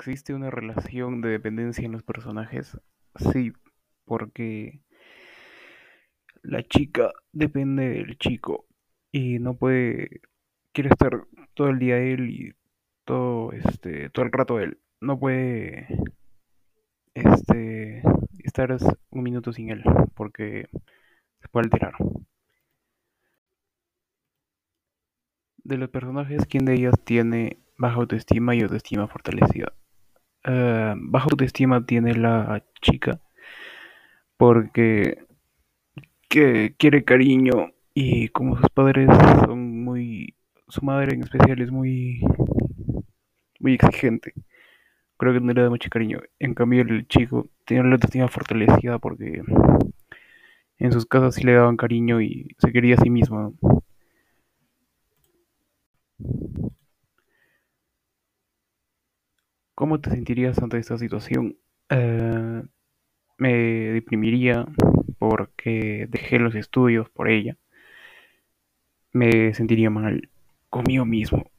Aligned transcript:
¿Existe 0.00 0.32
una 0.32 0.50
relación 0.50 1.20
de 1.20 1.28
dependencia 1.28 1.84
en 1.84 1.92
los 1.92 2.02
personajes? 2.02 2.74
Sí, 3.16 3.52
porque 4.06 4.80
la 6.40 6.62
chica 6.66 7.12
depende 7.32 7.90
del 7.90 8.16
chico 8.16 8.66
y 9.12 9.38
no 9.40 9.58
puede, 9.58 10.22
quiere 10.72 10.88
estar 10.88 11.26
todo 11.52 11.68
el 11.68 11.78
día 11.78 11.98
él 11.98 12.30
y 12.30 12.54
todo 13.04 13.52
este, 13.52 14.08
todo 14.08 14.24
el 14.24 14.32
rato 14.32 14.58
él. 14.58 14.80
No 15.02 15.20
puede 15.20 15.86
este 17.12 18.02
estar 18.38 18.74
un 19.10 19.22
minuto 19.22 19.52
sin 19.52 19.68
él 19.68 19.84
porque 20.14 20.66
se 21.42 21.48
puede 21.48 21.66
alterar. 21.66 21.92
De 25.62 25.76
los 25.76 25.90
personajes, 25.90 26.46
¿quién 26.46 26.64
de 26.64 26.72
ellas 26.72 26.94
tiene 27.04 27.58
baja 27.76 27.96
autoestima 27.96 28.54
y 28.54 28.62
autoestima 28.62 29.06
fortalecida? 29.06 29.74
Eh, 30.44 30.94
baja 30.96 31.26
autoestima 31.30 31.84
tiene 31.84 32.14
la 32.14 32.64
chica 32.80 33.20
porque 34.36 35.18
que 36.28 36.74
quiere 36.78 37.04
cariño 37.04 37.72
y 37.94 38.28
como 38.28 38.56
sus 38.56 38.68
padres 38.70 39.08
son 39.44 39.84
muy 39.84 40.34
su 40.68 40.82
madre 40.82 41.14
en 41.14 41.22
especial 41.24 41.60
es 41.60 41.70
muy 41.70 42.20
muy 43.58 43.74
exigente 43.74 44.32
creo 45.20 45.34
que 45.34 45.40
no 45.40 45.52
le 45.52 45.62
da 45.62 45.68
mucho 45.68 45.90
cariño. 45.90 46.20
En 46.38 46.54
cambio 46.54 46.80
el 46.80 47.06
chico 47.06 47.50
tiene 47.66 47.84
la 47.84 47.96
autoestima 47.96 48.26
fortalecida 48.28 48.98
porque 48.98 49.42
en 50.78 50.92
sus 50.92 51.04
casas 51.04 51.34
sí 51.34 51.44
le 51.44 51.52
daban 51.52 51.76
cariño 51.76 52.22
y 52.22 52.56
se 52.58 52.72
quería 52.72 52.94
a 52.94 53.02
sí 53.02 53.10
mismo 53.10 53.52
¿Cómo 59.80 59.98
te 59.98 60.10
sentirías 60.10 60.58
ante 60.58 60.76
esta 60.76 60.98
situación? 60.98 61.56
Eh, 61.88 62.62
me 63.38 63.52
deprimiría 63.54 64.66
porque 65.18 66.06
dejé 66.10 66.38
los 66.38 66.54
estudios 66.54 67.08
por 67.08 67.30
ella. 67.30 67.56
Me 69.14 69.54
sentiría 69.54 69.88
mal 69.88 70.28
conmigo 70.68 71.06
mismo. 71.06 71.50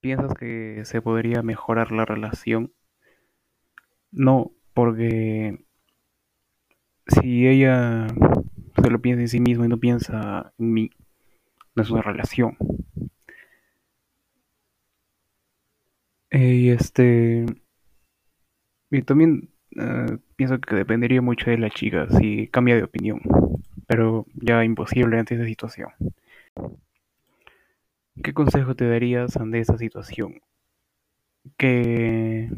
¿Piensas 0.00 0.32
que 0.32 0.86
se 0.86 1.02
podría 1.02 1.42
mejorar 1.42 1.92
la 1.92 2.06
relación? 2.06 2.72
No, 4.10 4.52
porque 4.72 5.66
si 7.08 7.46
ella 7.46 8.06
solo 8.82 9.02
piensa 9.02 9.20
en 9.20 9.28
sí 9.28 9.40
misma 9.40 9.66
y 9.66 9.68
no 9.68 9.76
piensa 9.76 10.54
en 10.58 10.72
mí, 10.72 10.90
no 11.74 11.82
es 11.82 11.90
una 11.90 12.00
relación. 12.00 12.56
Y 16.30 16.70
este, 16.70 17.46
y 18.90 19.02
también 19.02 19.50
eh, 19.76 20.18
pienso 20.36 20.58
que 20.60 20.74
dependería 20.74 21.22
mucho 21.22 21.50
de 21.50 21.58
la 21.58 21.70
chica 21.70 22.08
si 22.18 22.48
cambia 22.48 22.76
de 22.76 22.84
opinión, 22.84 23.20
pero 23.86 24.26
ya 24.34 24.64
imposible 24.64 25.18
ante 25.18 25.34
esa 25.34 25.44
situación. 25.44 25.90
¿Qué 28.22 28.32
consejo 28.34 28.74
te 28.74 28.88
darías 28.88 29.36
ante 29.36 29.60
esa 29.60 29.78
situación? 29.78 30.40
Que 31.56 32.48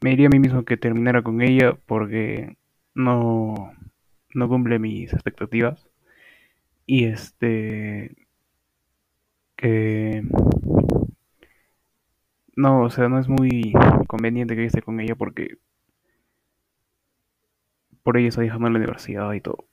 me 0.00 0.10
diría 0.10 0.26
a 0.28 0.30
mí 0.30 0.38
mismo 0.38 0.64
que 0.64 0.76
terminara 0.76 1.22
con 1.22 1.42
ella 1.42 1.76
porque 1.86 2.56
no, 2.94 3.72
no 4.34 4.48
cumple 4.48 4.78
mis 4.78 5.12
expectativas 5.12 5.88
y 6.86 7.04
este 7.06 8.16
que 9.56 9.95
no, 12.56 12.82
o 12.84 12.90
sea, 12.90 13.08
no 13.08 13.18
es 13.18 13.28
muy 13.28 13.72
conveniente 14.08 14.56
que 14.56 14.64
esté 14.64 14.82
con 14.82 15.00
ella 15.00 15.14
porque 15.14 15.58
por 18.02 18.16
ella 18.16 18.28
está 18.28 18.40
dejando 18.40 18.70
la 18.70 18.78
universidad 18.78 19.30
y 19.34 19.42
todo. 19.42 19.66